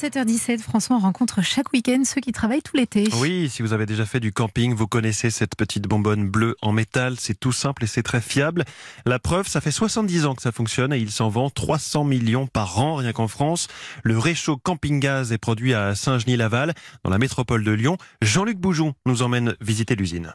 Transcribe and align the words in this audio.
7h17, 0.00 0.60
François, 0.60 0.96
on 0.96 1.00
rencontre 1.00 1.42
chaque 1.42 1.74
week-end 1.74 2.00
ceux 2.06 2.22
qui 2.22 2.32
travaillent 2.32 2.62
tout 2.62 2.74
l'été. 2.74 3.06
Oui, 3.20 3.50
si 3.50 3.60
vous 3.60 3.74
avez 3.74 3.84
déjà 3.84 4.06
fait 4.06 4.18
du 4.18 4.32
camping, 4.32 4.72
vous 4.72 4.86
connaissez 4.86 5.28
cette 5.28 5.56
petite 5.56 5.82
bonbonne 5.88 6.26
bleue 6.26 6.56
en 6.62 6.72
métal. 6.72 7.16
C'est 7.18 7.38
tout 7.38 7.52
simple 7.52 7.84
et 7.84 7.86
c'est 7.86 8.02
très 8.02 8.22
fiable. 8.22 8.64
La 9.04 9.18
preuve, 9.18 9.46
ça 9.46 9.60
fait 9.60 9.70
70 9.70 10.24
ans 10.24 10.34
que 10.34 10.40
ça 10.40 10.52
fonctionne 10.52 10.94
et 10.94 10.98
il 10.98 11.10
s'en 11.10 11.28
vend 11.28 11.50
300 11.50 12.04
millions 12.04 12.46
par 12.46 12.78
an 12.78 12.94
rien 12.94 13.12
qu'en 13.12 13.28
France. 13.28 13.68
Le 14.02 14.18
réchaud 14.18 14.56
camping 14.56 15.00
gaz 15.00 15.32
est 15.32 15.38
produit 15.38 15.74
à 15.74 15.94
Saint-Genis-Laval, 15.94 16.72
dans 17.04 17.10
la 17.10 17.18
métropole 17.18 17.62
de 17.62 17.72
Lyon. 17.72 17.98
Jean-Luc 18.22 18.56
Boujon 18.56 18.94
nous 19.04 19.20
emmène 19.20 19.54
visiter 19.60 19.96
l'usine. 19.96 20.32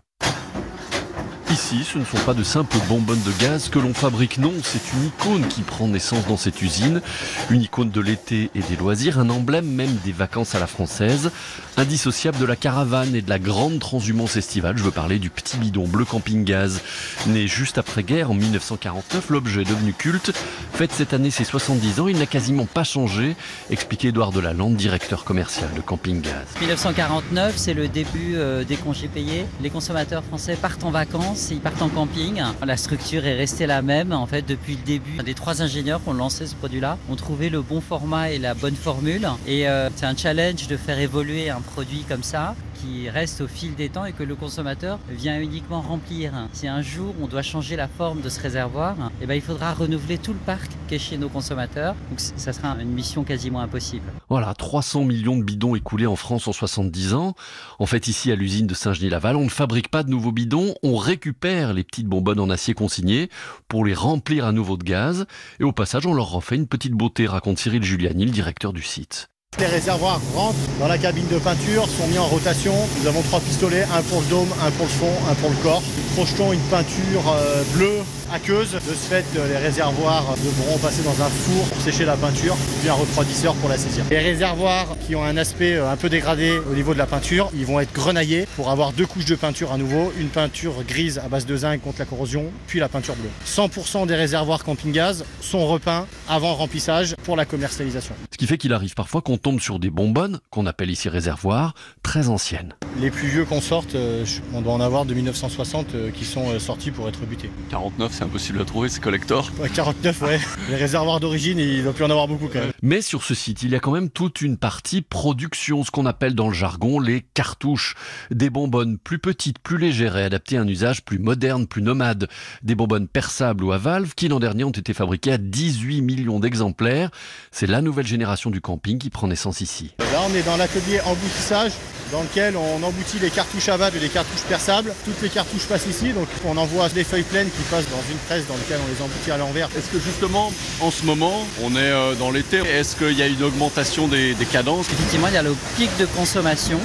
Ici, 1.56 1.86
ce 1.90 1.98
ne 1.98 2.04
sont 2.04 2.18
pas 2.26 2.34
de 2.34 2.44
simples 2.44 2.76
bonbonnes 2.90 3.24
de 3.24 3.32
gaz 3.42 3.70
que 3.70 3.80
l'on 3.80 3.94
fabrique, 3.94 4.40
non, 4.40 4.52
c'est 4.62 4.92
une 4.92 5.06
icône 5.06 5.48
qui 5.48 5.62
prend 5.62 5.88
naissance 5.88 6.28
dans 6.28 6.36
cette 6.36 6.62
usine, 6.62 7.02
une 7.50 7.62
icône 7.62 7.90
de 7.90 8.02
l'été 8.02 8.52
et 8.56 8.60
des 8.60 8.76
loisirs, 8.76 9.20
un 9.20 9.30
emblème 9.30 9.66
même 9.66 9.96
des 10.04 10.12
vacances 10.12 10.54
à 10.54 10.60
la 10.60 10.68
française, 10.68 11.32
indissociable 11.78 12.40
de 12.40 12.46
la 12.46 12.58
caravane 12.58 13.16
et 13.16 13.22
de 13.22 13.30
la 13.30 13.40
grande 13.40 13.80
transhumance 13.80 14.36
estivale. 14.36 14.78
Je 14.78 14.84
veux 14.84 14.92
parler 14.92 15.18
du 15.18 15.30
petit 15.30 15.56
bidon 15.56 15.88
bleu 15.88 16.04
camping-gaz. 16.04 16.82
Né 17.28 17.48
juste 17.48 17.78
après-guerre, 17.78 18.32
en 18.32 18.34
1949, 18.34 19.30
l'objet 19.30 19.62
est 19.62 19.70
devenu 19.70 19.94
culte. 19.94 20.34
Fête 20.76 20.92
cette 20.92 21.14
année 21.14 21.32
ses 21.32 21.46
70 21.46 22.02
ans, 22.02 22.08
il 22.10 22.18
n'a 22.18 22.26
quasiment 22.26 22.66
pas 22.66 22.84
changé, 22.84 23.38
expliquait 23.70 24.10
Édouard 24.10 24.34
Delalande, 24.34 24.76
directeur 24.76 25.24
commercial 25.24 25.70
de 25.74 25.80
camping-gaz. 25.80 26.48
1949, 26.60 27.54
c'est 27.56 27.74
le 27.74 27.88
début 27.88 28.36
euh, 28.36 28.66
des 28.66 28.76
congés 28.76 29.08
payés. 29.08 29.46
Les 29.62 29.70
consommateurs 29.70 30.22
français 30.22 30.58
partent 30.62 30.84
en 30.84 30.92
vacances 30.92 31.48
ils 31.50 31.62
partent 31.62 31.82
en 31.82 31.88
camping. 31.88 32.42
La 32.66 32.76
structure 32.76 33.26
est 33.26 33.38
restée 33.38 33.68
la 33.68 33.82
même 33.82 34.12
en 34.12 34.26
fait 34.26 34.42
depuis 34.42 34.76
le 34.76 34.84
début. 34.84 35.24
Des 35.24 35.34
trois 35.34 35.62
ingénieurs 35.62 36.04
qui 36.04 36.10
ont 36.10 36.14
lancé 36.14 36.46
ce 36.46 36.56
produit-là 36.56 36.98
ont 37.10 37.16
trouvé 37.16 37.50
le 37.50 37.62
bon 37.62 37.80
format 37.80 38.32
et 38.32 38.38
la 38.38 38.54
bonne 38.54 38.76
formule. 38.76 39.30
Et 39.48 39.70
euh, 39.70 39.90
c'est 39.96 40.06
un 40.06 40.18
challenge 40.18 40.68
de 40.68 40.76
faire 40.76 41.00
évoluer 41.00 41.50
un 41.50 41.62
produit 41.62 42.04
comme 42.10 42.24
ça 42.24 42.54
qui 42.82 43.10
reste 43.10 43.42
au 43.42 43.48
fil 43.48 43.76
des 43.76 43.90
temps 43.90 44.06
et 44.06 44.14
que 44.14 44.24
le 44.24 44.36
consommateur 44.36 45.00
vient 45.10 45.40
uniquement 45.40 45.82
remplir. 45.82 46.34
Si 46.54 46.68
un 46.68 46.82
jour 46.82 47.14
on 47.22 47.28
doit 47.28 47.42
changer 47.42 47.76
la 47.76 47.88
forme 47.88 48.22
de 48.22 48.30
ce 48.30 48.40
réservoir, 48.40 48.96
eh 49.22 49.26
ben, 49.26 49.36
il 49.36 49.42
faudra 49.42 49.74
renouveler 49.74 50.18
tout 50.18 50.34
le 50.34 50.40
parc 50.40 50.72
qui 50.88 50.96
chez 51.00 51.18
nos 51.18 51.30
consommateurs. 51.30 51.96
Donc 52.10 52.20
ça 52.20 52.54
sera 52.54 52.76
une 52.80 52.92
mission 52.92 53.24
quasiment 53.24 53.60
impossible. 53.60 54.06
Voilà, 54.30 54.54
300 54.54 55.04
millions 55.04 55.38
de 55.38 55.44
bidons 55.44 55.76
écoulés 55.76 56.06
en 56.06 56.16
France 56.16 56.48
en 56.48 56.54
70 56.54 57.14
ans. 57.14 57.36
En 57.80 57.86
fait, 57.86 58.08
ici 58.08 58.32
à 58.32 58.36
l'usine 58.36 58.68
de 58.68 58.74
Saint-Genis-Laval, 58.74 59.36
on 59.36 59.44
ne 59.44 59.50
fabrique 59.50 59.90
pas 59.90 60.04
de 60.04 60.10
nouveaux 60.10 60.32
bidons, 60.32 60.76
on 60.84 60.96
récupère 60.96 61.74
les 61.74 61.84
petites 61.84 62.08
bonbonnes 62.08 62.40
en 62.40 62.50
acier 62.50 62.74
consignées 62.74 63.30
pour 63.68 63.86
les 63.86 63.94
remplir 63.94 64.46
à 64.46 64.52
nouveau 64.52 64.78
de 64.78 64.84
gaz. 64.84 65.26
Et 65.60 65.64
au 65.64 65.72
passage, 65.72 66.06
on 66.06 66.14
leur 66.14 66.32
refait 66.32 66.56
une 66.56 66.68
petite 66.68 66.94
beauté, 66.94 67.28
raconte 67.28 67.60
Cyril 67.60 67.84
Giuliani, 67.84 68.26
le 68.26 68.32
directeur 68.32 68.74
du 68.74 68.82
site. 68.82 69.30
Les 69.58 69.68
réservoirs 69.68 70.20
rentrent 70.36 70.58
dans 70.82 70.88
la 70.88 70.98
cabine 70.98 71.28
de 71.30 71.38
peinture, 71.38 71.88
sont 71.88 72.08
mis 72.08 72.18
en 72.18 72.26
rotation. 72.26 72.74
Nous 73.00 73.08
avons 73.08 73.22
trois 73.22 73.40
pistolets, 73.40 73.84
un 73.84 74.02
pour 74.02 74.20
le 74.20 74.28
dôme, 74.28 74.50
un 74.62 74.72
pour 74.72 74.86
le 74.86 74.92
fond, 74.92 75.12
un 75.30 75.34
pour 75.36 75.50
le 75.50 75.56
corps. 75.58 75.82
Nous 75.98 76.14
projetons 76.14 76.52
une 76.52 76.60
peinture 76.62 77.24
euh, 77.30 77.64
bleue 77.74 78.02
aqueuse. 78.34 78.74
De 78.74 78.80
ce 78.80 79.08
fait, 79.10 79.26
les 79.34 79.58
réservoirs 79.58 80.36
devront 80.44 80.78
passer 80.80 81.04
dans 81.04 81.24
un 81.24 81.30
four 81.30 81.66
pour 81.68 81.82
sécher 81.82 82.04
la 82.04 82.18
peinture, 82.18 82.58
puis 82.82 82.90
un 82.90 82.94
refroidisseur 82.94 83.54
pour 83.56 83.70
la 83.70 83.78
saisir. 83.78 84.04
Les 84.10 84.20
réservoirs 84.20 84.98
qui 85.08 85.16
ont 85.16 85.24
un 85.24 85.38
aspect 85.38 85.76
euh, 85.76 85.90
un 85.90 85.96
peu 85.96 86.10
dégradé 86.10 86.60
au 86.70 86.76
niveau 86.76 86.94
de 86.94 87.00
la 87.00 87.06
peinture, 87.06 87.50
ils 87.54 87.66
vont 87.66 87.80
être 87.80 87.94
grenaillés 87.94 88.48
pour 88.58 88.70
avoir 88.70 88.92
deux 88.92 89.06
couches 89.06 89.26
de 89.26 89.36
peinture 89.36 89.72
à 89.72 89.78
nouveau, 89.78 90.12
une 90.20 90.28
peinture 90.28 90.84
grise 90.86 91.20
à 91.20 91.30
base 91.30 91.46
de 91.46 91.56
zinc 91.56 91.82
contre 91.82 92.00
la 92.00 92.06
corrosion, 92.06 92.52
puis 92.68 92.80
la 92.80 92.90
peinture 92.90 93.16
bleue. 93.16 93.30
100% 93.48 94.06
des 94.06 94.16
réservoirs 94.16 94.66
camping-gaz 94.66 95.24
sont 95.40 95.66
repeints 95.66 96.08
avant 96.28 96.56
remplissage 96.56 97.16
pour 97.24 97.38
la 97.38 97.46
commercialisation. 97.46 98.16
Ce 98.36 98.38
qui 98.38 98.48
fait 98.48 98.58
qu'il 98.58 98.74
arrive 98.74 98.96
parfois 98.96 99.22
qu'on 99.22 99.38
tombe 99.38 99.62
sur 99.62 99.80
des 99.80 99.90
bonbonnes, 99.90 100.42
qu'on 100.50 100.66
appelle 100.66 100.92
ici 100.92 101.08
réservoirs, 101.08 101.74
très 102.04 102.28
anciennes. 102.28 102.74
Les 103.00 103.10
plus 103.10 103.30
vieux 103.30 103.46
qu'on 103.46 103.62
sorte, 103.62 103.96
euh, 103.96 104.26
on 104.54 104.62
doit 104.62 104.74
en 104.74 104.82
avoir 104.82 105.06
de 105.06 105.14
1960 105.14 105.96
euh, 105.96 106.12
qui 106.12 106.26
sont 106.26 106.60
sortis 106.60 106.92
pour 106.92 107.08
être 107.08 107.22
butés. 107.26 107.50
49, 107.70 108.12
c'est 108.12 108.26
impossible 108.26 108.60
à 108.60 108.66
trouver, 108.66 108.90
c'est 108.90 109.00
collector. 109.00 109.50
49, 109.74 110.22
ouais. 110.24 110.40
Les 110.70 110.76
réservoirs 110.76 111.22
d'origine, 111.22 111.60
il 111.60 111.78
ne 111.78 111.84
doit 111.84 111.94
plus 111.94 112.04
en 112.04 112.10
avoir 112.10 112.28
beaucoup 112.28 112.50
quand 112.52 112.60
même. 112.60 112.74
Mais 112.82 113.02
sur 113.02 113.24
ce 113.24 113.34
site, 113.34 113.64
il 113.64 113.70
y 113.70 113.76
a 113.76 113.80
quand 113.80 113.94
même 113.94 114.10
toute 114.10 114.42
une 114.42 114.58
partie 114.58 115.02
production, 115.02 115.86
ce 115.86 115.92
qu'on 115.92 116.06
appelle 116.06 116.36
dans 116.36 116.50
le 116.50 116.54
jargon 116.54 117.00
les 117.00 117.22
cartouches. 117.22 117.96
Des 118.32 118.50
bonbonnes 118.50 118.98
plus 118.98 119.20
petites, 119.20 119.60
plus 119.60 119.78
légères 119.78 120.18
et 120.18 120.24
adaptées 120.24 120.58
à 120.58 120.62
un 120.62 120.68
usage 120.68 121.06
plus 121.06 121.20
moderne, 121.20 121.68
plus 121.68 121.82
nomade. 121.82 122.28
Des 122.64 122.76
bonbonnes 122.76 123.08
perçables 123.08 123.64
ou 123.64 123.72
à 123.72 123.78
valve 123.78 124.14
qui 124.14 124.28
l'an 124.28 124.42
dernier 124.42 124.66
ont 124.66 124.72
été 124.72 124.94
fabriquées 124.94 125.32
à 125.32 125.38
18 125.38 126.02
millions 126.02 126.42
d'exemplaires. 126.42 127.12
C'est 127.52 127.68
la 127.68 127.82
nouvelle 127.82 128.06
génération 128.06 128.26
du 128.44 128.62
camping 128.62 129.00
qui 129.00 129.10
prend 129.10 129.28
naissance 129.28 129.62
ici. 129.62 129.96
Là, 130.00 130.22
on 130.30 130.34
est 130.36 130.44
dans 130.44 130.58
l'atelier 130.58 131.00
emboutissage 131.06 131.72
dans 132.12 132.22
lequel 132.22 132.56
on 132.56 132.84
emboutit 132.84 133.20
les 133.20 133.30
cartouches 133.30 133.70
à 133.70 133.78
valve 133.78 133.96
et 133.98 134.00
les 134.00 134.10
cartouches 134.10 134.44
perçables. 134.48 134.94
Toutes 135.06 135.22
les 135.22 135.30
cartouches 135.30 135.66
passent 135.66 135.88
ici, 135.88 136.12
donc 136.14 136.28
on 136.46 136.58
envoie 136.58 136.88
les 136.96 137.04
feuilles 137.04 137.24
pleines 137.24 137.50
qui 137.50 137.64
passent 137.64 137.90
dans 137.90 138.04
une 138.12 138.18
presse 138.28 138.48
dans 138.48 138.56
laquelle 138.56 138.80
on 138.86 138.94
les 138.94 139.02
emboutit 139.02 139.32
à 139.32 139.38
l'envers. 139.38 139.70
Est-ce 139.78 139.90
que 139.90 140.00
justement, 140.00 140.52
en 140.82 140.92
ce 140.92 141.06
moment, 141.06 141.46
on 141.64 141.72
est 141.72 141.80
euh, 141.80 142.16
dans 142.16 142.32
l'été, 142.32 142.58
est-ce 142.58 142.96
qu'il 142.96 143.18
y 143.18 143.22
a 143.22 143.28
une 143.28 143.44
augmentation 143.44 144.08
des, 144.08 144.36
cadences? 144.52 144.88
Effectivement, 144.92 145.28
il 145.28 145.34
y 145.34 145.38
a 145.38 145.44
le 145.44 145.56
pic 145.78 145.90
de 145.98 146.06
consommation 146.06 146.80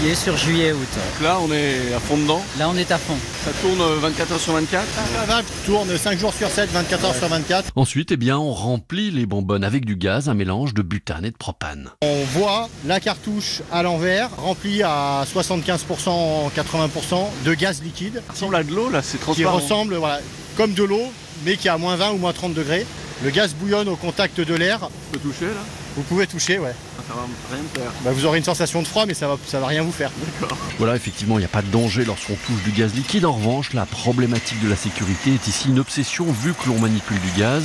qui 0.00 0.08
est 0.08 0.14
sur 0.14 0.36
juillet-août. 0.36 0.88
Donc 0.94 1.26
là, 1.26 1.38
on 1.40 1.52
est 1.52 1.94
à 1.94 2.00
fond 2.00 2.16
dedans? 2.16 2.42
Là, 2.58 2.68
on 2.68 2.76
est 2.76 2.90
à 2.90 2.98
fond. 2.98 3.16
Ça 3.44 3.50
tourne 3.60 3.82
24 4.00 4.30
euh, 4.30 4.34
heures 4.34 4.40
sur 4.40 4.52
24 4.54 4.86
La 5.14 5.24
valve 5.24 5.46
tourne 5.66 5.96
5 5.96 6.18
jours 6.18 6.32
sur 6.32 6.48
7, 6.48 6.70
24 6.70 7.04
heures 7.04 7.14
sur 7.14 7.28
24. 7.28 7.72
Ensuite, 7.76 8.12
eh 8.12 8.16
bien, 8.16 8.38
on 8.38 8.52
remplit 8.52 9.10
les 9.10 9.26
bonbonnes 9.26 9.64
avec 9.64 9.84
du 9.84 9.96
gaz, 9.96 10.28
un 10.28 10.34
mélange 10.34 10.74
de 10.74 10.82
butane 10.82 11.24
et 11.24 11.30
de 11.30 11.36
propane. 11.36 11.90
On 12.02 12.24
voit 12.38 12.68
la 12.86 13.00
cartouche 13.00 13.62
à 13.70 13.82
l'envers, 13.82 14.30
remplie 14.36 14.61
à 14.84 15.24
60 15.30 15.64
75%, 15.64 16.50
80% 16.54 17.44
de 17.44 17.54
gaz 17.54 17.82
liquide. 17.82 18.22
Ça 18.26 18.32
ressemble 18.32 18.56
à 18.56 18.62
de 18.62 18.72
l'eau 18.72 18.90
là, 18.90 19.02
c'est 19.02 19.18
transparent. 19.18 19.58
Qui 19.58 19.62
ressemble 19.62 19.96
voilà, 19.96 20.20
comme 20.56 20.72
de 20.72 20.84
l'eau, 20.84 21.12
mais 21.44 21.56
qui 21.56 21.68
a 21.68 21.76
moins 21.78 21.96
20 21.96 22.12
ou 22.12 22.16
moins 22.18 22.32
30 22.32 22.54
degrés. 22.54 22.86
Le 23.22 23.30
gaz 23.30 23.54
bouillonne 23.54 23.88
au 23.88 23.96
contact 23.96 24.40
de 24.40 24.54
l'air. 24.54 24.80
Vous 24.80 25.18
pouvez 25.18 25.32
toucher 25.32 25.46
là 25.46 25.60
Vous 25.96 26.02
pouvez 26.02 26.26
toucher, 26.26 26.58
ouais. 26.58 26.74
Ah, 26.98 27.02
ça 27.06 27.14
va 27.14 27.22
rien 27.50 27.64
faire. 27.74 27.92
Bah, 28.02 28.10
vous 28.12 28.24
aurez 28.24 28.38
une 28.38 28.44
sensation 28.44 28.80
de 28.80 28.86
froid, 28.86 29.04
mais 29.06 29.14
ça 29.14 29.28
va, 29.28 29.36
ça 29.46 29.60
va 29.60 29.66
rien 29.66 29.82
vous 29.82 29.92
faire. 29.92 30.10
D'accord. 30.40 30.56
Voilà, 30.78 30.96
effectivement, 30.96 31.36
il 31.36 31.40
n'y 31.40 31.46
a 31.46 31.48
pas 31.48 31.62
de 31.62 31.68
danger 31.68 32.04
lorsqu'on 32.04 32.34
touche 32.34 32.62
du 32.64 32.70
gaz 32.70 32.94
liquide. 32.94 33.24
En 33.26 33.32
revanche, 33.32 33.74
la 33.74 33.84
problématique 33.84 34.60
de 34.62 34.68
la 34.68 34.76
sécurité 34.76 35.34
est 35.34 35.46
ici 35.46 35.68
une 35.68 35.78
obsession 35.78 36.24
vu 36.32 36.54
que 36.54 36.68
l'on 36.68 36.78
manipule 36.78 37.20
du 37.20 37.30
gaz 37.38 37.62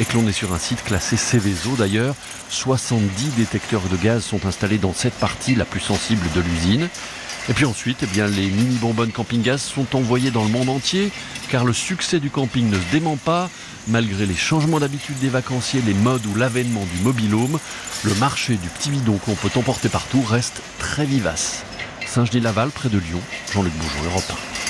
et 0.00 0.04
que 0.04 0.14
l'on 0.14 0.26
est 0.26 0.32
sur 0.32 0.52
un 0.52 0.58
site 0.58 0.82
classé 0.84 1.16
Céveso 1.16 1.76
d'ailleurs. 1.76 2.14
70 2.50 3.30
détecteurs 3.36 3.82
de 3.90 3.96
gaz 3.96 4.24
sont 4.24 4.46
installés 4.46 4.78
dans 4.78 4.94
cette 4.94 5.14
partie 5.14 5.54
la 5.54 5.64
plus 5.64 5.80
sensible 5.80 6.26
de 6.34 6.40
l'usine. 6.40 6.88
Et 7.48 7.54
puis 7.54 7.64
ensuite, 7.64 7.98
eh 8.02 8.06
bien, 8.06 8.26
les 8.26 8.46
mini 8.46 8.76
bonbonnes 8.76 9.12
camping-gaz 9.12 9.62
sont 9.62 9.96
envoyées 9.96 10.30
dans 10.30 10.44
le 10.44 10.50
monde 10.50 10.68
entier, 10.68 11.10
car 11.50 11.64
le 11.64 11.72
succès 11.72 12.20
du 12.20 12.28
camping 12.28 12.68
ne 12.68 12.76
se 12.76 12.92
dément 12.92 13.16
pas. 13.16 13.48
Malgré 13.86 14.26
les 14.26 14.34
changements 14.34 14.80
d'habitude 14.80 15.18
des 15.18 15.30
vacanciers, 15.30 15.80
les 15.80 15.94
modes 15.94 16.26
ou 16.26 16.34
l'avènement 16.34 16.84
du 16.84 17.02
mobilhome, 17.02 17.58
le 18.04 18.14
marché 18.16 18.56
du 18.56 18.68
petit 18.68 18.90
bidon 18.90 19.16
qu'on 19.16 19.34
peut 19.34 19.50
emporter 19.58 19.88
partout 19.88 20.22
reste 20.22 20.60
très 20.78 21.06
vivace. 21.06 21.64
Saint-Genis-Laval, 22.06 22.68
près 22.70 22.90
de 22.90 22.98
Lyon, 22.98 23.20
Jean-Luc 23.52 23.72
Bougeon, 23.74 24.10
Europe 24.10 24.30
1. 24.64 24.67